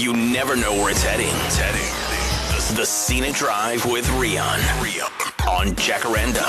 You 0.00 0.14
never 0.14 0.56
know 0.56 0.72
where 0.72 0.90
it's 0.90 1.02
heading. 1.02 1.28
It's 1.44 1.58
heading. 1.58 2.74
The, 2.74 2.86
Scenic 2.86 3.34
Drive 3.34 3.84
with 3.84 4.06
Rian. 4.06 4.56
Rian. 4.80 5.10
On 5.46 5.66
Jacaranda 5.76 6.40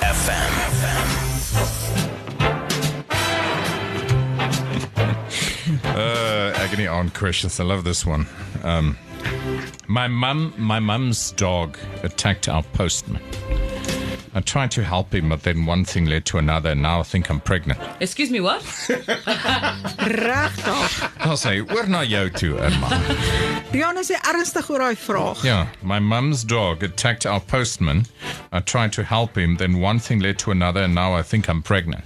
FM. 0.00 0.50
Uh, 5.84 6.52
agony 6.56 6.88
on 6.88 7.10
questions. 7.10 7.60
I 7.60 7.62
love 7.62 7.84
this 7.84 8.04
one. 8.04 8.26
Um, 8.64 8.98
my 9.86 10.08
mum, 10.08 10.52
my 10.58 10.80
mum's 10.80 11.30
dog 11.30 11.78
attacked 12.02 12.48
our 12.48 12.64
postman. 12.64 13.22
I 14.32 14.40
tried 14.40 14.70
to 14.72 14.84
help 14.84 15.12
him, 15.12 15.28
but 15.30 15.42
then 15.42 15.66
one 15.66 15.84
thing 15.84 16.06
led 16.06 16.24
to 16.26 16.38
another, 16.38 16.70
and 16.70 16.82
now 16.82 17.00
I 17.00 17.02
think 17.02 17.28
I'm 17.30 17.40
pregnant. 17.40 17.80
Excuse 17.98 18.30
me, 18.30 18.38
what? 18.40 18.62
Regtig. 20.20 21.10
I'll 21.26 21.36
say, 21.36 21.60
oor 21.60 21.86
na 21.86 22.02
jou 22.04 22.30
toe, 22.30 22.58
Irma. 22.58 22.88
Rian 23.72 23.98
is 23.98 24.10
jy 24.10 24.16
ernstig 24.30 24.70
oor 24.70 24.78
daai 24.78 24.94
vraag? 24.94 25.42
Yeah, 25.44 25.66
my 25.82 25.98
mum's 25.98 26.44
dog 26.44 26.84
attacked 26.84 27.26
our 27.26 27.40
postman. 27.40 28.06
I 28.52 28.60
tried 28.60 28.92
to 28.92 29.02
help 29.02 29.36
him, 29.36 29.56
then 29.56 29.80
one 29.80 29.98
thing 29.98 30.20
led 30.20 30.38
to 30.40 30.52
another, 30.52 30.82
and 30.82 30.94
now 30.94 31.12
I 31.12 31.22
think 31.22 31.48
I'm 31.48 31.62
pregnant. 31.62 32.04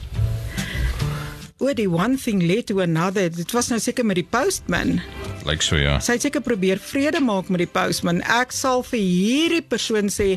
O, 1.60 1.72
die 1.72 1.86
one 1.86 2.16
thing 2.16 2.40
led 2.40 2.66
to 2.68 2.80
another. 2.80 3.28
Dit 3.28 3.52
was 3.52 3.70
nou 3.70 3.78
seker 3.78 4.04
met 4.04 4.16
die 4.16 4.24
postman. 4.28 5.00
Like 5.44 5.62
so, 5.62 5.76
yeah. 5.76 6.00
Sy 6.00 6.16
het 6.16 6.24
seker 6.24 6.40
probeer 6.44 6.80
vrede 6.80 7.20
maak 7.20 7.50
met 7.52 7.60
die 7.60 7.68
postman. 7.70 8.22
Ek 8.32 8.52
sal 8.56 8.82
vir 8.88 9.00
hierdie 9.00 9.62
persoon 9.62 10.08
sê 10.12 10.34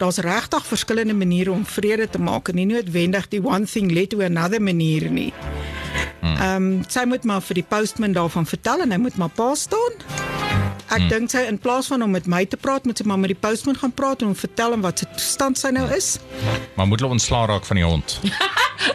daar's 0.00 0.20
regtig 0.24 0.66
verskillende 0.68 1.16
maniere 1.16 1.54
om 1.54 1.64
vrede 1.64 2.08
te 2.12 2.20
maak 2.20 2.52
en 2.52 2.60
nie 2.60 2.68
noodwendig 2.68 3.30
die 3.32 3.40
one 3.40 3.64
thing 3.70 3.88
led 3.96 4.12
to 4.12 4.20
another 4.24 4.60
manier 4.60 5.08
nie. 5.08 5.32
Ehm 6.20 6.56
um, 6.56 6.68
sy 6.88 7.06
moet 7.08 7.24
maar 7.24 7.40
vir 7.44 7.62
die 7.62 7.66
postman 7.66 8.12
daarvan 8.16 8.46
vertel 8.48 8.84
en 8.84 8.92
hy 8.92 9.00
moet 9.00 9.16
maar 9.16 9.32
pa 9.32 9.54
staan. 9.56 9.96
Ek 10.90 10.98
hmm. 10.98 11.08
dink 11.08 11.30
sy 11.32 11.44
in 11.46 11.58
plaas 11.62 11.86
van 11.88 12.02
om 12.02 12.10
met 12.10 12.26
my 12.26 12.42
te 12.50 12.58
praat, 12.58 12.84
moet 12.84 12.98
sy 12.98 13.06
maar 13.06 13.20
met 13.22 13.30
die 13.32 13.38
postman 13.38 13.78
gaan 13.78 13.92
praat 13.94 14.24
en 14.24 14.32
hom 14.32 14.36
vertel 14.36 14.74
en 14.76 14.84
wat 14.84 15.00
se 15.00 15.08
toestand 15.14 15.60
sy 15.60 15.70
nou 15.76 15.86
is. 15.94 16.16
Maar 16.74 16.90
moet 16.90 17.00
hulle 17.00 17.16
ontslaa 17.16 17.46
raak 17.52 17.68
van 17.68 17.78
die 17.80 17.86
hond? 17.86 18.18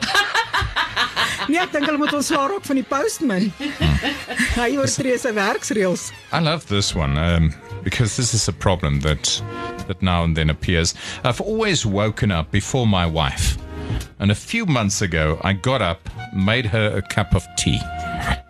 Nee, 1.50 1.60
ek 1.62 1.74
dink 1.74 1.86
hulle 1.90 2.00
moet 2.02 2.14
raak 2.16 2.66
van 2.66 2.80
die 2.80 2.86
postman. 2.88 3.52
Hy 4.60 4.70
oortree 4.80 5.18
sy 5.20 5.34
werksreëls. 5.36 6.10
I 6.32 6.40
love 6.40 6.66
this 6.68 6.94
one 6.96 7.18
um, 7.18 7.54
because 7.84 8.18
this 8.18 8.34
is 8.34 8.48
a 8.48 8.54
problem 8.54 9.02
that 9.02 9.42
that 9.88 10.02
now 10.02 10.24
and 10.24 10.36
then 10.36 10.50
appears. 10.50 10.96
I've 11.24 11.42
always 11.42 11.86
woken 11.86 12.32
up 12.32 12.52
before 12.52 12.88
my 12.88 13.06
wife, 13.06 13.58
and 14.20 14.32
a 14.32 14.36
few 14.36 14.66
months 14.66 15.02
ago 15.02 15.40
I 15.44 15.54
got 15.54 15.82
up, 15.82 16.10
made 16.34 16.66
her 16.66 16.98
a 16.98 17.02
cup 17.02 17.36
of 17.36 17.46
tea. 17.58 17.80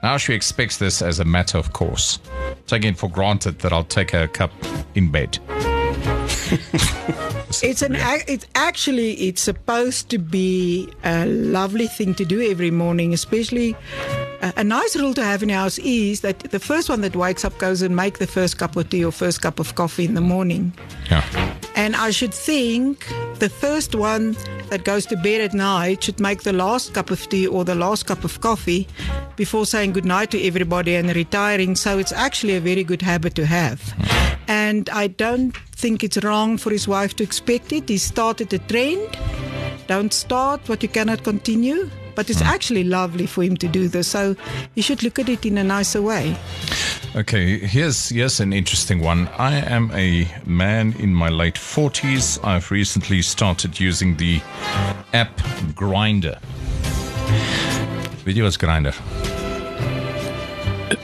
Now 0.03 0.17
she 0.17 0.33
expects 0.33 0.77
this 0.77 1.01
as 1.01 1.19
a 1.19 1.25
matter 1.25 1.57
of 1.57 1.73
course, 1.73 2.19
taking 2.67 2.93
it 2.93 2.97
for 2.97 3.09
granted 3.09 3.59
that 3.59 3.73
I'll 3.73 3.83
take 3.83 4.11
her 4.11 4.23
a 4.23 4.27
cup 4.27 4.51
in 4.95 5.11
bed. 5.11 5.39
It's 7.63 7.81
an 7.81 7.95
it's 8.27 8.45
actually 8.55 9.13
it's 9.13 9.41
supposed 9.41 10.09
to 10.09 10.17
be 10.17 10.89
a 11.03 11.25
lovely 11.25 11.87
thing 11.87 12.13
to 12.15 12.25
do 12.25 12.41
every 12.41 12.71
morning, 12.71 13.13
especially 13.13 13.75
a, 14.41 14.53
a 14.57 14.63
nice 14.63 14.95
rule 14.97 15.13
to 15.13 15.23
have 15.23 15.41
in 15.41 15.49
house 15.49 15.77
is 15.79 16.21
that 16.21 16.39
the 16.39 16.59
first 16.59 16.89
one 16.89 17.01
that 17.01 17.15
wakes 17.15 17.45
up 17.45 17.57
goes 17.57 17.81
and 17.81 17.95
make 17.95 18.17
the 18.17 18.27
first 18.27 18.57
cup 18.57 18.75
of 18.75 18.89
tea 18.89 19.05
or 19.05 19.11
first 19.11 19.41
cup 19.41 19.59
of 19.59 19.75
coffee 19.75 20.05
in 20.05 20.15
the 20.15 20.21
morning. 20.21 20.73
Yeah. 21.09 21.23
And 21.75 21.95
I 21.95 22.11
should 22.11 22.33
think 22.33 23.07
the 23.39 23.49
first 23.49 23.95
one 23.95 24.35
that 24.69 24.83
goes 24.83 25.05
to 25.07 25.17
bed 25.17 25.41
at 25.41 25.53
night 25.53 26.03
should 26.03 26.19
make 26.19 26.43
the 26.43 26.53
last 26.53 26.93
cup 26.93 27.09
of 27.09 27.29
tea 27.29 27.47
or 27.47 27.63
the 27.63 27.75
last 27.75 28.05
cup 28.05 28.23
of 28.23 28.41
coffee 28.41 28.87
before 29.35 29.65
saying 29.65 29.93
goodnight 29.93 30.31
to 30.31 30.41
everybody 30.43 30.95
and 30.95 31.15
retiring. 31.15 31.75
So 31.75 31.99
it's 31.99 32.11
actually 32.11 32.55
a 32.55 32.61
very 32.61 32.83
good 32.83 33.01
habit 33.01 33.35
to 33.35 33.45
have. 33.45 33.79
Mm. 33.79 34.24
And 34.47 34.89
I 34.89 35.07
don't 35.07 35.55
think 35.75 36.03
it's 36.03 36.23
wrong 36.23 36.57
for 36.57 36.71
his 36.71 36.87
wife 36.87 37.15
to 37.17 37.23
expect 37.23 37.71
it. 37.73 37.89
He 37.89 37.97
started 37.97 38.53
a 38.53 38.59
trend. 38.59 39.17
Don't 39.87 40.13
start 40.13 40.67
what 40.67 40.83
you 40.83 40.89
cannot 40.89 41.23
continue. 41.23 41.89
But 42.15 42.29
it's 42.29 42.41
actually 42.41 42.85
lovely 42.85 43.25
for 43.25 43.43
him 43.43 43.57
to 43.57 43.67
do 43.67 43.89
this. 43.89 44.07
So 44.07 44.35
you 44.75 44.81
should 44.81 45.03
look 45.03 45.19
at 45.19 45.27
it 45.27 45.45
in 45.45 45.57
a 45.57 45.63
nicer 45.63 46.01
way. 46.01 46.37
Okay, 47.15 47.59
here's 47.59 48.09
here's 48.09 48.39
an 48.39 48.53
interesting 48.53 49.01
one. 49.01 49.27
I 49.37 49.55
am 49.55 49.91
a 49.91 50.27
man 50.45 50.95
in 50.99 51.13
my 51.13 51.29
late 51.29 51.55
40s. 51.55 52.43
I've 52.43 52.71
recently 52.71 53.21
started 53.21 53.79
using 53.79 54.17
the 54.17 54.41
app 55.13 55.37
Grindr. 55.75 56.39
Video 58.23 58.45
is 58.45 58.57
Grindr. 58.57 58.93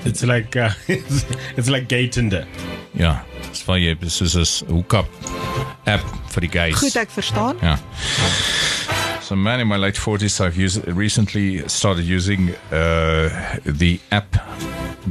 It's 0.06 0.24
like 0.24 0.56
uh, 0.56 0.72
it's 0.88 1.70
like 1.70 1.88
gay 1.88 2.08
Tinder. 2.08 2.46
Ja, 2.98 3.22
dis 3.50 3.64
waar 3.66 3.80
jy 3.80 3.96
soos 4.12 4.64
hookup 4.68 5.08
app 5.90 6.04
vir 6.34 6.46
die 6.46 6.52
guys. 6.52 6.80
Goed, 6.80 6.96
ek 7.00 7.12
verstaan. 7.14 7.58
Yeah. 7.62 7.80
So, 9.22 9.36
man, 9.36 9.62
in 9.62 9.68
my 9.68 9.78
late 9.78 9.96
40s, 9.96 10.42
I've 10.42 10.58
used 10.58 10.86
recently 10.88 11.68
started 11.70 12.04
using 12.04 12.50
uh, 12.72 13.30
the 13.64 14.00
app 14.12 14.36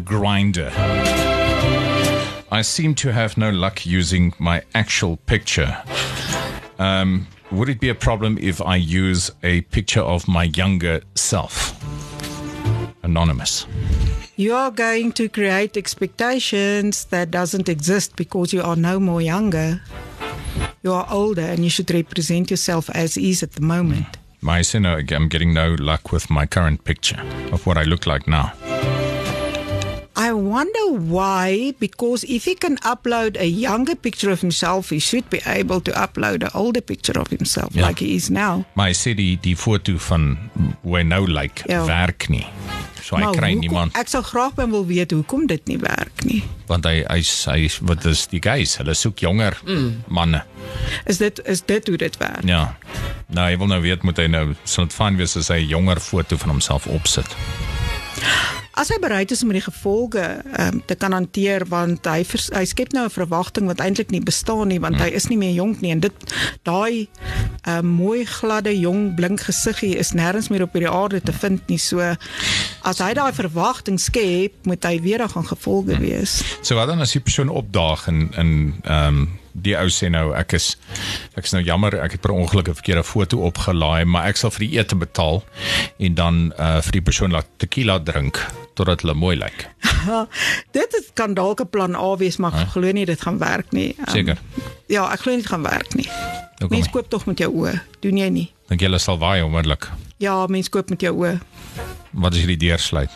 Grindr. 0.05 0.71
I 2.53 2.63
seem 2.63 2.95
to 2.97 3.13
have 3.13 3.39
no 3.39 3.51
luck 3.51 3.87
using 3.87 4.35
my 4.39 4.63
actual 4.75 5.17
picture. 5.27 5.83
Um, 6.79 7.29
would 7.51 7.69
it 7.69 7.81
be 7.81 7.89
a 7.89 7.95
problem 7.95 8.39
if 8.41 8.61
I 8.61 8.77
use 8.77 9.31
a 9.43 9.63
picture 9.63 10.03
of 10.03 10.29
my 10.29 10.45
younger 10.45 11.01
self? 11.15 11.75
Anonymous. 13.03 13.67
You 14.41 14.55
are 14.55 14.71
going 14.71 15.13
to 15.21 15.29
create 15.29 15.77
expectations 15.77 17.05
that 17.11 17.31
doesn't 17.31 17.69
exist 17.69 18.17
because 18.17 18.55
you 18.55 18.63
are 18.63 18.75
no 18.75 18.99
more 18.99 19.21
younger. 19.21 19.83
You 20.83 20.95
are 20.95 21.07
older 21.11 21.43
and 21.43 21.63
you 21.63 21.69
should 21.69 21.91
represent 21.91 22.51
yourself 22.51 22.89
as 22.95 23.19
is 23.19 23.43
at 23.43 23.53
the 23.53 23.61
moment. 23.61 24.07
Mm. 24.07 24.15
My 24.41 24.63
say 24.63 24.79
no, 24.79 24.95
uh, 24.97 25.03
I'm 25.15 25.29
getting 25.29 25.53
no 25.53 25.77
luck 25.79 26.11
with 26.11 26.31
my 26.31 26.47
current 26.47 26.85
picture 26.85 27.21
of 27.53 27.67
what 27.67 27.77
I 27.77 27.83
look 27.85 28.07
like 28.07 28.27
now. 28.27 28.55
I 30.17 30.33
wonder 30.33 30.87
why, 30.93 31.75
because 31.79 32.25
if 32.25 32.47
he 32.47 32.55
can 32.55 32.79
upload 32.79 33.37
a 33.39 33.47
younger 33.47 33.95
picture 33.95 34.31
of 34.31 34.41
himself, 34.41 34.89
he 34.89 35.01
should 35.01 35.29
be 35.29 35.43
able 35.45 35.83
to 35.83 35.91
upload 35.93 36.43
an 36.45 36.51
older 36.55 36.81
picture 36.81 37.19
of 37.21 37.29
himself 37.29 37.75
Yeah. 37.77 37.87
like 37.87 37.99
he 37.99 38.15
is 38.17 38.31
now. 38.31 38.65
Maar 38.75 38.87
hy 38.89 38.95
sê 38.97 39.15
die 39.15 39.37
die 39.43 39.57
foto 39.57 39.99
van 39.99 40.39
mm, 40.57 40.73
hoe 40.83 40.97
hy 40.97 41.03
nou 41.05 41.27
lyk 41.29 41.63
Ja. 41.69 41.85
werk 41.85 42.29
nie. 42.33 42.47
So 43.11 43.17
hy 43.19 43.25
Maar 43.25 43.33
kry 43.35 43.49
hoekom- 43.51 43.61
niemand 43.61 43.97
Ek 43.99 44.07
sou 44.09 44.23
graag 44.23 44.55
by 44.55 44.69
wil 44.71 44.85
weet 44.87 45.11
hoekom 45.11 45.47
dit 45.51 45.67
nie 45.67 45.79
werk 45.83 46.23
nie. 46.25 46.45
want 46.71 46.85
hy 46.87 47.03
hy 47.11 47.23
hy 47.51 47.69
wat 47.83 48.05
is 48.07 48.27
die 48.31 48.39
guys, 48.41 48.77
hulle 48.79 48.95
soek 48.95 49.19
jonger 49.19 49.57
mm. 49.67 50.05
manne. 50.07 50.45
Is 51.11 51.19
dit 51.19 51.41
is 51.45 51.63
dit 51.67 51.89
hoe 51.89 51.97
dit 51.97 52.17
werk? 52.23 52.45
Ja. 52.47 52.77
Nou, 53.27 53.49
hy 53.51 53.57
wil 53.59 53.67
nou 53.67 53.81
weet 53.83 54.03
moet 54.07 54.17
hy 54.17 54.27
nou 54.31 54.55
sal 54.65 54.85
dit 54.87 54.95
fyn 54.95 55.17
wees 55.19 55.35
as 55.37 55.49
hy 55.51 55.59
'n 55.65 55.69
jonger 55.69 55.99
foto 56.01 56.37
van 56.37 56.49
homself 56.55 56.87
opsit. 56.87 57.27
As 58.81 58.89
hy 58.89 58.97
bereid 58.97 59.29
is 59.35 59.43
om 59.45 59.51
die 59.53 59.61
gevolge 59.61 60.23
um, 60.57 60.79
te 60.89 60.95
kan 60.97 61.13
hanteer 61.13 61.67
want 61.69 62.07
hy 62.09 62.23
vers, 62.25 62.47
hy 62.57 62.63
skep 62.65 62.95
nou 62.97 63.03
'n 63.05 63.13
verwagting 63.13 63.67
wat 63.69 63.83
eintlik 63.85 64.09
nie 64.09 64.23
bestaan 64.25 64.73
nie 64.73 64.81
want 64.81 64.97
hy 64.97 65.11
is 65.13 65.29
nie 65.29 65.37
meer 65.37 65.53
jonk 65.53 65.83
nie. 65.85 65.93
En 65.93 66.01
dit 66.01 66.17
daai 66.65 67.09
um, 67.69 67.87
mooi 67.87 68.25
gladde 68.25 68.73
jong 68.73 69.15
blink 69.19 69.45
gesiggie 69.45 69.99
is 70.01 70.15
nêrens 70.17 70.49
meer 70.49 70.65
op 70.65 70.73
hierdie 70.73 70.89
aarde 70.89 71.21
te 71.21 71.33
vind 71.33 71.61
nie. 71.69 71.77
So 71.77 72.01
as 72.01 73.03
hy 73.05 73.13
daai 73.13 73.33
verwagting 73.37 74.01
skep 74.01 74.65
moet 74.65 74.85
hy 74.85 74.97
weer 75.05 75.19
daar 75.19 75.29
gaan 75.29 75.51
gevolge 75.51 76.01
wees. 76.01 76.41
So 76.63 76.81
wat 76.81 76.89
dan 76.89 77.05
as 77.05 77.13
die 77.13 77.21
persoon 77.21 77.53
opdaag 77.53 78.09
en 78.09 78.31
in 78.33 78.81
ehm 78.85 79.21
um, 79.21 79.40
die 79.53 79.77
ou 79.79 79.89
sê 79.91 80.11
nou 80.11 80.31
ek 80.37 80.55
is 80.59 80.77
ek 81.37 81.45
is 81.45 81.55
nou 81.57 81.63
jammer 81.63 81.97
ek 82.05 82.19
het 82.19 82.23
per 82.23 82.35
ongeluk 82.37 82.69
'n 82.69 82.79
verkeerde 82.79 83.05
foto 83.05 83.43
opgelaai 83.49 84.05
maar 84.05 84.29
ek 84.29 84.37
sal 84.37 84.51
vir 84.51 84.67
die 84.67 84.79
ete 84.79 84.97
betaal 84.97 85.43
en 85.99 86.15
dan 86.15 86.53
uh, 86.59 86.81
vir 86.81 86.93
die 86.93 87.07
persoon 87.11 87.33
laat 87.33 87.47
tequila 87.59 87.99
drink 87.99 88.41
totdat 88.75 89.03
hulle 89.05 89.15
mooi 89.15 89.37
lyk. 89.37 89.67
Dit 90.79 90.95
is 91.01 91.11
kan 91.15 91.35
dalk 91.35 91.61
'n 91.61 91.71
plan 91.71 91.95
A 91.95 92.17
wees 92.17 92.37
maar 92.37 92.53
ek 92.55 92.69
glo 92.75 92.93
nie 92.93 93.07
dit 93.07 93.21
gaan 93.21 93.39
werk 93.39 93.73
nie. 93.73 93.95
Um, 93.99 94.13
Seker. 94.15 94.39
Ja, 94.89 95.11
ek 95.13 95.21
glo 95.21 95.33
nie 95.33 95.43
dit 95.43 95.51
gaan 95.51 95.63
werk 95.63 95.95
nie. 95.95 96.09
Hoekom 96.61 96.77
Mens 96.77 96.91
koop 96.91 97.09
tog 97.09 97.25
met 97.27 97.39
jou 97.39 97.49
oë, 97.53 97.81
doen 98.01 98.17
jy 98.17 98.29
nie? 98.29 98.49
Dink 98.69 98.81
jy 98.81 98.87
hulle 98.87 98.99
sal 98.99 99.19
waai 99.19 99.43
onmiddellik? 99.43 99.89
Ja, 100.21 100.47
mens 100.47 100.69
koop 100.69 100.91
met 100.91 101.01
jou 101.01 101.15
oë. 101.17 101.41
Wat 102.13 102.35
as 102.35 102.41
jy 102.43 102.47
die 102.53 102.67
deur 102.69 102.79
sluit? 102.79 103.11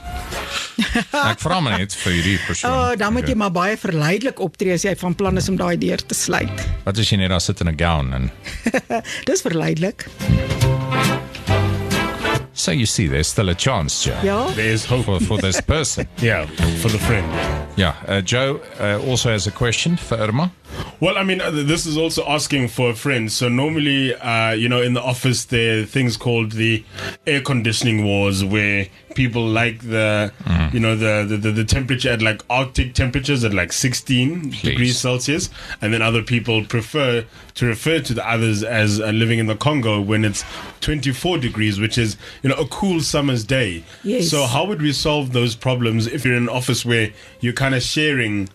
ek 1.30 1.42
vra 1.42 1.60
maar 1.60 1.78
net 1.78 1.94
vir 1.94 2.12
hierdie 2.12 2.38
persoon. 2.46 2.70
Oh, 2.70 2.96
dan 2.98 3.12
moet 3.12 3.28
jy 3.28 3.34
maar 3.34 3.52
baie 3.54 3.76
verleidelik 3.76 4.40
optree 4.40 4.72
as 4.72 4.86
jy 4.86 4.94
van 4.96 5.14
plan 5.14 5.36
is 5.36 5.48
om 5.52 5.58
daai 5.60 5.76
deur 5.78 6.00
te 6.00 6.14
sluit. 6.14 6.66
Wat 6.86 6.98
as 6.98 7.10
jy 7.10 7.20
net 7.20 7.34
daar 7.34 7.42
sit 7.44 7.60
in 7.60 7.68
'n 7.68 7.78
gown 7.78 8.12
en 8.14 8.30
Dis 9.28 9.42
verleidelik. 9.42 10.08
So 12.54 12.72
you 12.72 12.86
see 12.86 13.06
there's 13.08 13.26
still 13.28 13.48
a 13.48 13.54
chance, 13.54 14.04
Joe. 14.04 14.18
Ja. 14.22 14.50
There's 14.54 14.84
hope. 14.84 15.04
For, 15.04 15.20
for 15.20 15.38
this 15.38 15.60
person. 15.60 16.06
Yeah, 16.22 16.46
for 16.80 16.88
the 16.88 16.98
friend. 16.98 17.26
Yeah, 17.76 17.94
uh, 18.08 18.20
Joe 18.22 18.60
uh, 18.80 18.98
also 19.10 19.30
has 19.30 19.46
a 19.46 19.50
question 19.50 19.96
for 19.96 20.16
Irma. 20.16 20.50
Well, 21.00 21.18
I 21.18 21.24
mean, 21.24 21.40
uh, 21.40 21.50
this 21.50 21.86
is 21.86 21.96
also 21.96 22.24
asking 22.26 22.68
for 22.68 22.90
a 22.90 22.94
friend. 22.94 23.30
So 23.30 23.48
normally, 23.48 24.14
uh, 24.14 24.52
you 24.52 24.68
know, 24.68 24.80
in 24.80 24.94
the 24.94 25.02
office, 25.02 25.44
there 25.44 25.80
are 25.80 25.84
things 25.84 26.16
called 26.16 26.52
the 26.52 26.84
air 27.26 27.40
conditioning 27.40 28.04
wars, 28.04 28.44
where 28.44 28.86
people 29.14 29.46
like 29.46 29.80
the, 29.80 30.32
you 30.72 30.80
know, 30.80 30.96
the, 30.96 31.24
the, 31.28 31.36
the, 31.36 31.50
the 31.50 31.64
temperature 31.64 32.10
at 32.10 32.22
like 32.22 32.42
Arctic 32.50 32.94
temperatures 32.94 33.44
at 33.44 33.54
like 33.54 33.72
16 33.72 34.50
degrees 34.50 34.98
Celsius, 34.98 35.50
and 35.80 35.92
then 35.92 36.02
other 36.02 36.22
people 36.22 36.64
prefer 36.64 37.24
to 37.54 37.66
refer 37.66 38.00
to 38.00 38.14
the 38.14 38.28
others 38.28 38.64
as 38.64 39.00
uh, 39.00 39.10
living 39.10 39.38
in 39.38 39.46
the 39.46 39.54
Congo 39.56 40.00
when 40.00 40.24
it's 40.24 40.44
24 40.80 41.38
degrees, 41.38 41.78
which 41.78 41.98
is 41.98 42.16
you 42.42 42.48
know 42.50 42.56
a 42.56 42.66
cool 42.68 43.00
summer's 43.00 43.44
day. 43.44 43.84
Yes. 44.02 44.30
So 44.30 44.44
how 44.46 44.64
would 44.64 44.82
we 44.82 44.92
solve 44.92 45.32
those 45.32 45.54
problems 45.54 46.06
if 46.06 46.24
you're 46.24 46.36
in 46.36 46.44
an 46.44 46.48
office 46.48 46.84
where 46.84 47.10
you're 47.40 47.52
kind 47.52 47.74
of 47.74 47.82
sharing 47.82 48.48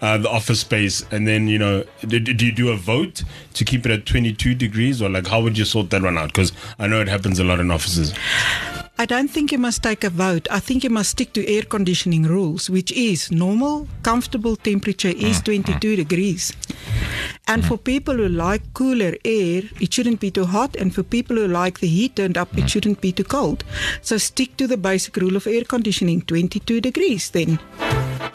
uh, 0.00 0.18
the 0.18 0.30
office 0.30 0.60
space, 0.60 1.04
and 1.10 1.26
then 1.26 1.48
you 1.48 1.58
know, 1.58 1.65
do, 2.00 2.20
do 2.20 2.46
you 2.46 2.52
do 2.52 2.70
a 2.70 2.76
vote 2.76 3.24
to 3.54 3.64
keep 3.64 3.86
it 3.86 3.92
at 3.92 4.06
22 4.06 4.54
degrees, 4.54 5.02
or 5.02 5.08
like 5.08 5.26
how 5.26 5.40
would 5.42 5.56
you 5.58 5.64
sort 5.64 5.90
that 5.90 6.02
one 6.02 6.18
out? 6.18 6.28
Because 6.28 6.52
I 6.78 6.86
know 6.86 7.00
it 7.00 7.08
happens 7.08 7.38
a 7.38 7.44
lot 7.44 7.60
in 7.60 7.70
offices. 7.70 8.12
I 8.98 9.04
don't 9.04 9.28
think 9.28 9.52
you 9.52 9.58
must 9.58 9.82
take 9.82 10.04
a 10.04 10.10
vote. 10.10 10.48
I 10.50 10.58
think 10.58 10.82
you 10.82 10.88
must 10.88 11.10
stick 11.10 11.34
to 11.34 11.46
air 11.46 11.62
conditioning 11.62 12.22
rules, 12.22 12.70
which 12.70 12.90
is 12.92 13.30
normal, 13.30 13.86
comfortable 14.02 14.56
temperature 14.56 15.08
is 15.10 15.36
mm, 15.42 15.58
mm. 15.58 15.64
22 15.80 15.96
degrees. 15.96 16.54
And 17.46 17.62
mm. 17.62 17.68
for 17.68 17.76
people 17.76 18.16
who 18.16 18.28
like 18.28 18.62
cooler 18.72 19.14
air, 19.22 19.62
it 19.82 19.92
shouldn't 19.92 20.20
be 20.20 20.30
too 20.30 20.46
hot. 20.46 20.76
And 20.76 20.94
for 20.94 21.02
people 21.02 21.36
who 21.36 21.46
like 21.46 21.80
the 21.80 21.88
heat 21.88 22.16
turned 22.16 22.38
up, 22.38 22.56
it 22.56 22.70
shouldn't 22.70 23.02
be 23.02 23.12
too 23.12 23.24
cold. 23.24 23.64
So 24.00 24.16
stick 24.16 24.56
to 24.56 24.66
the 24.66 24.78
basic 24.78 25.16
rule 25.16 25.36
of 25.36 25.46
air 25.46 25.64
conditioning 25.64 26.22
22 26.22 26.80
degrees 26.80 27.28
then. 27.28 27.58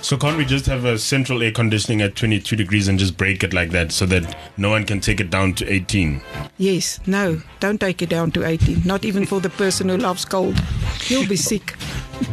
So 0.01 0.17
can't 0.17 0.37
we 0.37 0.45
just 0.45 0.65
have 0.65 0.83
a 0.85 0.97
central 0.97 1.43
air 1.43 1.51
conditioning 1.51 2.01
at 2.01 2.15
22 2.15 2.55
degrees 2.55 2.87
and 2.87 2.97
just 2.97 3.17
break 3.17 3.43
it 3.43 3.53
like 3.53 3.69
that 3.69 3.91
so 3.91 4.05
that 4.07 4.35
no 4.57 4.69
one 4.69 4.83
can 4.83 4.99
take 4.99 5.19
it 5.19 5.29
down 5.29 5.53
to 5.55 5.71
18? 5.71 6.19
Yes, 6.57 6.99
no, 7.05 7.41
don't 7.59 7.79
take 7.79 8.01
it 8.01 8.09
down 8.09 8.31
to 8.31 8.43
18. 8.45 8.81
Not 8.83 9.05
even 9.05 9.25
for 9.25 9.39
the 9.39 9.49
person 9.51 9.89
who 9.89 9.97
loves 9.97 10.25
cold. 10.25 10.59
You'll 11.07 11.27
be 11.27 11.35
sick. 11.35 11.75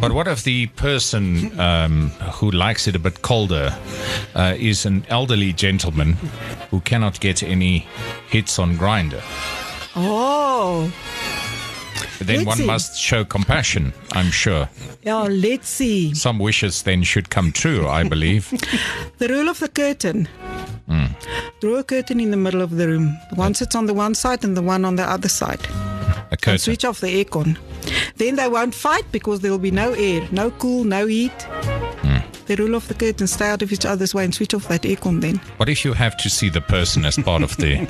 But 0.00 0.12
what 0.12 0.26
if 0.29 0.44
the 0.44 0.67
person 0.69 1.59
um, 1.61 2.11
who 2.32 2.50
likes 2.50 2.87
it 2.87 2.97
a 2.97 2.99
bit 2.99 3.23
colder 3.23 3.76
uh, 4.35 4.55
is 4.59 4.87
an 4.87 5.05
elderly 5.09 5.53
gentleman 5.53 6.14
who 6.71 6.81
cannot 6.81 7.21
get 7.21 7.43
any 7.43 7.87
hits 8.29 8.59
on 8.59 8.76
Grindr? 8.76 9.23
Oh, 9.97 10.93
Then 12.20 12.37
Let's 12.38 12.47
one 12.47 12.56
see. 12.59 12.67
must 12.67 12.99
show 12.99 13.25
compassion, 13.25 13.93
I'm 14.12 14.31
sure. 14.31 14.69
yeah, 15.03 15.23
let's 15.23 15.69
see. 15.69 16.15
Some 16.15 16.38
wishes 16.38 16.82
then 16.82 17.03
should 17.05 17.31
come 17.31 17.53
true, 17.53 17.87
I 17.88 18.03
believe. 18.09 18.50
The 19.19 19.29
rule 19.29 19.49
of 19.49 19.59
the 19.61 19.69
curtain. 19.69 20.29
Hmm. 20.88 21.06
Draw 21.61 21.76
a 21.79 21.85
curtain 21.85 22.20
in 22.20 22.31
the 22.31 22.37
middle 22.37 22.62
of 22.62 22.70
the 22.76 22.87
room. 22.88 23.17
One 23.35 23.55
sits 23.55 23.75
on 23.75 23.87
the 23.87 23.94
one 23.94 24.15
side 24.15 24.44
and 24.44 24.56
the 24.56 24.62
one 24.62 24.85
on 24.85 24.97
the 24.97 25.05
other 25.05 25.29
side. 25.29 25.61
A 26.31 26.37
And 26.47 26.61
switch 26.61 26.85
off 26.85 27.00
the 27.00 27.25
aircon. 27.25 27.56
Then 28.17 28.37
they 28.37 28.49
won't 28.49 28.75
fight 28.75 29.05
because 29.12 29.41
there 29.41 29.50
will 29.50 29.59
be 29.59 29.71
no 29.71 29.93
air, 29.94 30.26
no 30.31 30.50
cool, 30.50 30.85
no 30.85 31.06
heat. 31.06 31.43
Hmm. 32.03 32.19
The 32.47 32.56
rule 32.56 32.75
of 32.75 32.87
the 32.88 32.94
curtain, 32.94 33.26
stay 33.26 33.49
out 33.49 33.62
of 33.62 33.73
each 33.73 33.85
other's 33.87 34.14
way 34.14 34.25
and 34.25 34.35
switch 34.35 34.55
off 34.55 34.69
that 34.69 34.82
aircon 34.82 35.21
then. 35.21 35.41
What 35.59 35.69
if 35.69 35.85
you 35.85 35.93
have 35.94 36.17
to 36.19 36.29
see 36.31 36.49
the 36.50 36.61
person 36.62 37.05
as 37.05 37.17
part 37.17 37.43
of 37.43 37.56
the 37.56 37.81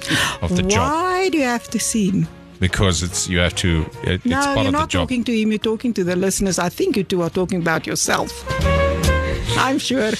of 0.42 0.56
the 0.56 0.62
job? 0.62 0.81
Why 0.92 1.28
do 1.31 1.38
you 1.38 1.44
have 1.44 1.69
to 1.70 1.78
see 1.78 2.10
him? 2.10 2.26
Because 2.60 3.02
it's 3.02 3.28
you 3.28 3.38
have 3.38 3.55
to. 3.56 3.82
It, 4.02 4.08
it's 4.14 4.26
no, 4.26 4.37
part 4.37 4.49
you're 4.56 4.58
of 4.60 4.64
the 4.66 4.70
not 4.72 4.88
job. 4.88 5.02
talking 5.08 5.25
to 5.25 5.32
him, 5.40 5.50
you're 5.52 5.58
talking 5.58 5.94
to 5.94 6.02
the 6.05 6.16
listeners. 6.16 6.58
I 6.58 6.69
think 6.69 6.96
you 6.96 7.05
two 7.05 7.22
are 7.22 7.31
talking 7.31 7.60
about 7.60 7.87
yourself. 7.87 8.44
I'm 9.58 9.78
sure. 9.78 10.10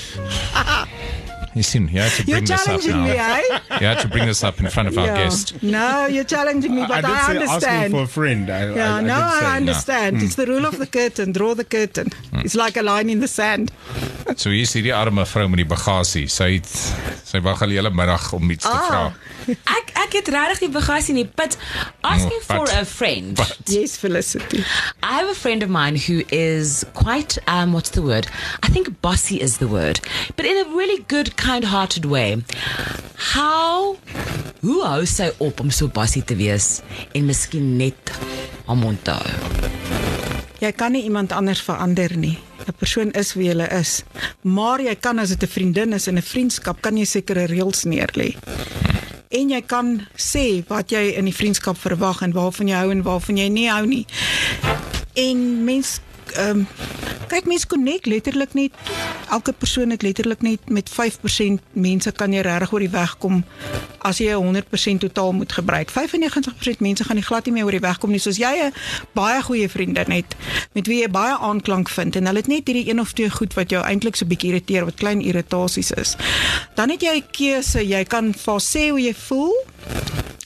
You 1.55 1.63
see, 1.65 1.81
you 1.81 1.87
have 1.99 2.15
to 2.17 2.23
You're 2.25 2.37
bring 2.37 2.45
this 2.45 2.61
up 2.61 2.67
challenging 2.67 2.91
now. 2.93 3.05
me, 3.05 3.11
eh? 3.11 3.59
You 3.81 3.87
have 3.89 4.03
to 4.03 4.09
bring 4.09 4.27
this 4.27 4.45
up 4.45 4.61
in 4.61 4.69
front 4.69 4.89
of 4.91 4.99
our 4.99 5.07
Yeah. 5.11 5.17
guest. 5.25 5.61
No, 5.63 6.07
you're 6.07 6.23
challenging 6.23 6.73
me, 6.77 6.83
but 6.87 6.93
I 6.93 7.01
did 7.01 7.11
I, 7.11 7.17
say 7.17 7.21
asking 7.23 7.43
understand. 7.49 7.93
for 7.95 8.03
a 8.03 8.07
friend. 8.07 8.51
I, 8.51 8.75
Yeah, 8.75 8.95
I, 8.95 8.99
I 8.99 9.03
no. 9.03 9.15
I 9.15 9.57
understand. 9.57 10.23
It's 10.23 10.37
the 10.37 10.47
rule 10.47 10.67
of 10.67 10.79
the 10.79 10.87
curtain. 10.87 11.33
Draw 11.33 11.55
the 11.55 11.65
curtain. 11.65 12.11
It's 12.35 12.55
like 12.55 12.77
a 12.77 12.83
line 12.83 13.11
in 13.11 13.19
the 13.21 13.27
sand. 13.29 13.73
So 14.43 14.51
hier 14.51 14.63
is 14.67 14.73
hierdie 14.77 14.93
arme 14.95 15.25
vrou 15.27 15.47
met 15.49 15.63
die 15.63 15.69
bagasie. 15.69 16.27
Sy 16.29 16.51
het 16.59 16.69
sy 17.29 17.41
wag 17.45 17.63
al 17.65 17.69
die 17.73 17.79
hele 17.79 17.91
middag 17.91 18.33
om 18.37 18.51
iets 18.51 18.65
te 18.65 18.71
Ah. 18.73 18.87
vra. 18.89 19.01
Ek 19.49 19.93
ek 20.05 20.13
het 20.19 20.29
regtig 20.35 20.59
die 20.67 20.71
bagasie 20.75 21.15
nie, 21.17 21.25
but 21.37 21.57
asking 22.05 22.41
Oh, 22.41 22.45
for 22.47 22.65
but- 22.67 22.75
a 22.77 22.85
friend. 22.85 23.35
But 23.37 23.57
Yes, 23.69 23.97
Felicity. 23.97 24.61
I 25.03 25.13
have 25.21 25.29
a 25.31 25.35
friend 25.35 25.63
of 25.63 25.69
mine 25.71 25.97
who 25.97 26.23
is 26.31 26.85
quite 26.95 27.39
um 27.47 27.73
what's 27.73 27.91
the 27.97 28.03
word? 28.03 28.29
I 28.63 28.69
think 28.69 29.01
bossy 29.01 29.41
is 29.41 29.59
the 29.59 29.69
word, 29.69 30.01
but 30.37 30.45
in 30.47 30.57
a 30.57 30.69
really 30.77 31.03
good 31.09 31.37
kind-hearted 31.37 32.05
way. 32.05 32.43
How 33.35 33.97
hoe 34.63 34.85
hou 34.85 35.05
sy 35.07 35.31
op 35.39 35.61
om 35.61 35.71
so 35.71 35.89
bossy 35.89 36.21
te 36.23 36.37
wees 36.37 36.81
en 37.15 37.27
miskien 37.27 37.77
net 37.79 38.13
hom 38.67 38.85
onthou? 38.85 39.23
Jy 40.59 40.73
kan 40.75 40.93
nie 40.93 41.05
iemand 41.07 41.33
anders 41.33 41.61
verander 41.63 42.17
nie. 42.17 42.39
'n 42.67 42.75
Persoon 42.79 43.11
is 43.11 43.35
wie 43.35 43.49
hulle 43.49 43.69
is. 43.69 44.03
Maar 44.43 44.81
jy 44.83 44.95
kan 44.95 45.19
as 45.19 45.29
dit 45.29 45.43
'n 45.43 45.47
vriendin 45.47 45.93
is 45.93 46.07
en 46.07 46.17
'n 46.17 46.23
vriendskap, 46.23 46.81
kan 46.81 46.97
jy 46.97 47.05
sekere 47.05 47.47
reëls 47.47 47.85
neerlê. 47.85 48.37
En 49.29 49.49
jy 49.51 49.63
kan 49.63 50.07
sê 50.17 50.65
wat 50.67 50.91
jy 50.91 51.15
in 51.17 51.25
die 51.25 51.35
vriendskap 51.35 51.79
verwag 51.79 52.23
en 52.23 52.33
waarvan 52.33 52.69
jy 52.69 52.75
hou 52.75 52.91
en 52.91 53.03
waarvan 53.03 53.37
jy 53.37 53.49
nie 53.49 53.71
hou 53.71 53.87
nie. 53.87 54.07
En 55.15 55.65
mens 55.65 56.01
ehm 56.37 56.51
um, 56.51 56.67
kyk 57.29 57.49
mens 57.49 57.67
konnek 57.67 58.07
letterlik 58.07 58.55
net 58.55 58.73
elke 59.31 59.53
persoon 59.53 59.91
het 59.91 60.03
letterlik 60.03 60.43
net 60.43 60.71
met 60.73 60.91
5% 60.91 61.61
mense 61.73 62.13
kan 62.13 62.33
jy 62.33 62.43
regtig 62.47 62.73
oor 62.73 62.85
die 62.85 62.93
weg 62.93 63.17
kom 63.23 63.43
as 64.09 64.21
jy 64.23 64.33
100% 64.33 65.03
totaal 65.03 65.33
moet 65.37 65.53
gebruik. 65.53 65.91
95% 65.93 66.81
mense 66.85 67.05
gaan 67.05 67.19
nie 67.19 67.27
glad 67.27 67.47
nie 67.47 67.55
meer 67.57 67.69
oor 67.69 67.77
die 67.77 67.85
weg 67.85 67.99
kom 67.99 68.15
nie. 68.15 68.23
Soos 68.23 68.39
jy 68.39 68.53
'n 68.69 68.73
baie 69.15 69.43
goeie 69.43 69.69
vriendin 69.69 70.11
het 70.11 70.37
met 70.75 70.87
wie 70.87 71.03
jy 71.03 71.11
baie 71.11 71.37
aanklank 71.39 71.89
vind 71.89 72.17
en 72.17 72.27
hulle 72.27 72.39
het 72.39 72.49
net 72.49 72.67
hierdie 72.67 72.89
een 72.91 73.01
of 73.01 73.13
twee 73.13 73.31
goed 73.31 73.55
wat 73.55 73.71
jou 73.71 73.85
eintlik 73.85 74.17
so 74.17 74.27
bietjie 74.27 74.51
irriteer, 74.51 74.85
wat 74.85 74.95
klein 74.95 75.21
irritasies 75.21 75.91
is. 75.91 76.17
Dan 76.75 76.91
het 76.91 77.03
jy 77.03 77.17
'n 77.17 77.31
keuse. 77.31 77.87
Jy 77.89 78.05
kan 78.05 78.35
vir 78.35 78.61
sê 78.61 78.89
hoe 78.91 79.01
jy 79.01 79.15
voel 79.15 79.55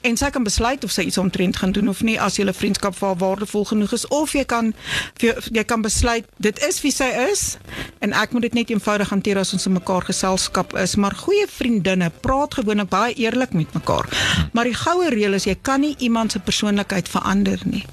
en 0.03 0.17
sy 0.17 0.31
kan 0.35 0.45
besluit 0.45 0.85
of 0.85 0.91
sy 0.91 1.03
iets 1.09 1.19
omtrent 1.19 1.57
gaan 1.57 1.73
doen 1.73 1.89
of 1.89 2.03
nie 2.03 2.19
as 2.21 2.37
julle 2.41 2.53
vriendskap 2.53 2.95
vir 2.99 3.09
haar 3.13 3.19
waardevol 3.23 3.65
genoeg 3.71 3.93
is. 3.97 4.07
Of 4.09 4.33
jy 4.35 4.45
kan 4.45 4.73
vir- 5.21 5.43
jy 5.53 5.65
kan 5.65 5.83
besluit 5.83 6.25
dit 6.39 6.59
is 6.69 6.81
wie 6.83 6.93
sy 6.93 7.11
is 7.31 7.57
en 8.01 8.13
ek 8.13 8.33
moet 8.33 8.43
dit 8.43 8.55
net 8.55 8.71
eenvoudig 8.71 9.09
hanteer 9.11 9.39
as 9.39 9.53
ons 9.53 9.67
in 9.67 9.73
mekaar 9.79 10.03
geselskap 10.09 10.75
is. 10.77 10.97
Maar 10.97 11.15
goeie 11.25 11.47
vriendinne 11.49 12.11
praat 12.21 12.55
gewoonlik 12.55 12.89
baie 12.89 13.15
eerlik 13.15 13.53
met 13.53 13.73
mekaar. 13.75 14.09
Maar 14.53 14.65
die 14.65 14.75
goue 14.75 15.11
reël 15.11 15.35
is 15.35 15.45
jy 15.45 15.57
kan 15.63 15.81
nie 15.81 15.95
iemand 15.99 16.33
se 16.33 16.39
persoonlikheid 16.39 17.09
verander 17.09 17.59
nie. 17.65 17.85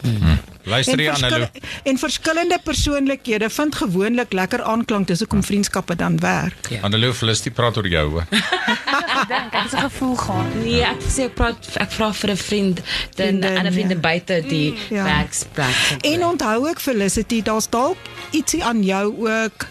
Luister 0.70 0.94
en, 0.94 1.00
jy 1.00 1.10
aan 1.10 1.24
hulle. 1.34 1.50
en 1.90 1.98
verskillende 1.98 2.60
persoonlikhede 2.64 3.50
vind 3.50 3.76
gewoonlik 3.76 4.34
lekker 4.34 4.62
aanklank. 4.64 5.08
Dis 5.08 5.20
hoekom 5.24 5.42
vriendskappe 5.44 5.96
dan 5.96 6.20
werk. 6.20 6.70
Annelou 6.82 7.14
Felicity 7.14 7.50
praat 7.56 7.78
oor 7.78 7.88
jou. 7.88 8.22
dink 9.28 9.54
ek 9.54 9.64
het 9.64 9.74
'n 9.74 9.78
gevoel 9.90 10.16
gehad. 10.16 10.56
Nee, 10.64 10.82
ek 10.84 11.02
sê 11.02 11.22
ek 11.24 11.34
praat 11.36 11.58
ek 11.78 11.92
vra 11.92 12.14
vir 12.14 12.30
'n 12.32 12.38
vriend, 12.38 12.82
'n 13.18 13.44
ander 13.44 13.72
vriend 13.72 13.92
ja. 13.92 13.98
buite 13.98 14.44
die 14.48 14.74
Ja. 14.90 15.04
werksplek. 15.04 15.76
En 16.02 16.26
onthou 16.26 16.68
ook 16.70 16.80
Felicity, 16.80 17.42
daar's 17.42 17.70
dalk 17.70 17.98
ietsie 18.32 18.64
aan 18.64 18.84
jou 18.84 19.06
ook 19.28 19.68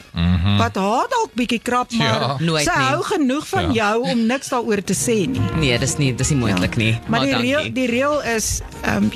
wat 0.59 0.75
haar 0.75 1.07
dalk 1.09 1.31
bietjie 1.35 1.61
krap, 1.63 1.91
maar 1.93 2.21
Ja. 2.21 2.37
Nooit 2.39 2.65
sy 2.65 2.79
nie. 2.79 2.87
hou 2.87 3.03
genoeg 3.03 3.49
van 3.49 3.73
Ja. 3.73 3.73
jou 3.73 4.03
om 4.11 4.27
niks 4.27 4.49
daaroor 4.49 4.85
te 4.85 4.95
sê 4.95 5.27
nie. 5.29 5.41
Nee, 5.57 5.79
dis 5.79 5.97
nie 5.97 6.15
dis 6.15 6.29
nie 6.31 6.39
moontlik 6.39 6.77
nie. 6.77 6.99
Maar 7.07 7.21
die 7.21 7.31
dankie. 7.31 7.55
reël 7.57 7.73
die 7.73 7.87
reël 7.87 8.23
is 8.23 8.61
ehm 8.83 8.97
um, 9.05 9.11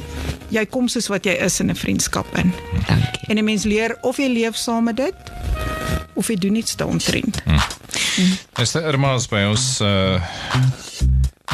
jy 0.49 0.67
kom 0.67 0.89
soos 0.89 1.07
wat 1.09 1.25
jy 1.25 1.33
is 1.33 1.61
in 1.61 1.71
'n 1.71 1.75
vriendskap 1.77 2.27
in. 2.37 2.53
Dankie. 2.87 3.21
En 3.29 3.37
'n 3.39 3.45
mens 3.45 3.65
leer 3.65 3.97
of 4.01 4.17
jy 4.17 4.29
leef 4.29 4.57
saam 4.57 4.85
met 4.85 4.97
dit 4.97 5.15
of 6.15 6.29
jy 6.29 6.37
doen 6.37 6.55
iets 6.55 6.77
daaromtrent. 6.77 7.43
Is 8.61 8.73
dit 8.73 8.83
Irma 8.83 9.17
by 9.31 9.45
ons 9.51 9.81
uh 9.81 10.21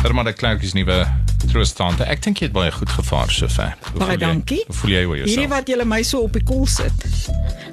Irma 0.04 0.22
de 0.22 0.32
Klerk 0.32 0.62
is 0.62 0.72
nuwe 0.78 1.06
troostante. 1.50 2.04
Ek 2.06 2.22
dink 2.22 2.38
jy 2.38 2.46
het 2.48 2.54
baie 2.54 2.70
goed 2.70 2.90
gevaar 2.94 3.30
sover. 3.34 3.74
Baie 3.98 4.14
jy? 4.14 4.20
dankie. 4.22 4.60
Hoe 4.68 4.76
voel 4.80 4.90
jy 4.94 5.04
oor 5.04 5.16
Hierdie 5.16 5.34
jouself? 5.34 5.54
wat 5.56 5.72
julle 5.72 5.86
my 5.90 6.02
so 6.06 6.20
op 6.28 6.32
die 6.38 6.44
koel 6.46 6.66
sit. 6.70 7.06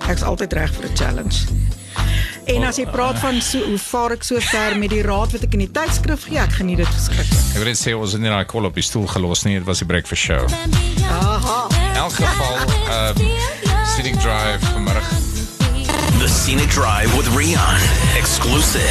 Ek's 0.09 0.23
altyd 0.25 0.53
reg 0.57 0.73
vir 0.73 0.89
'n 0.89 0.95
challenge. 0.97 1.37
En 2.45 2.63
as 2.63 2.77
jy 2.77 2.85
praat 2.85 3.17
van 3.19 3.41
so 3.41 3.57
hoe 3.65 3.77
vaar 3.77 4.11
ek 4.11 4.23
so 4.23 4.39
ver 4.39 4.77
met 4.77 4.89
die 4.89 5.01
raad 5.01 5.31
wat 5.31 5.43
ek 5.43 5.53
in 5.53 5.59
die 5.65 5.71
tydskrif 5.71 6.25
gee, 6.29 6.37
ek 6.37 6.51
geniet 6.59 6.77
dit 6.77 6.87
verskriklik. 6.87 7.45
Ek 7.53 7.61
wil 7.61 7.65
net 7.65 7.77
sê 7.77 7.93
ons 7.97 8.11
het 8.11 8.21
nie 8.21 8.29
daai 8.29 8.45
kol 8.45 8.65
op 8.65 8.73
die 8.75 8.83
stoel 8.85 9.07
gelos 9.07 9.43
nie. 9.45 9.57
Dit 9.57 9.65
was 9.65 9.79
die 9.79 9.85
breakfast 9.87 10.21
show. 10.21 10.45
Aha. 11.09 11.67
In 11.69 11.95
elk 11.95 12.13
geval, 12.13 12.57
um 12.89 13.15
Sitting 13.95 14.17
Drive 14.21 14.59
vanmiddag 14.73 15.34
The 16.25 16.31
Scenic 16.31 16.69
Drive 16.69 17.15
with 17.15 17.27
Rian. 17.27 18.17
Exclusive 18.17 18.81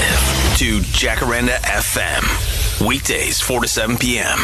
to 0.56 0.78
Jacaranda 0.92 1.56
FM. 1.64 2.86
Weekdays, 2.86 3.40
4 3.40 3.62
to 3.62 3.66
7 3.66 3.98
p.m. 3.98 4.38